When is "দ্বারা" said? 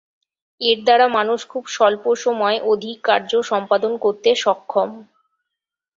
0.83-1.07